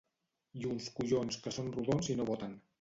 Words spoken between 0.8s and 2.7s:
collons que són rodons i no boten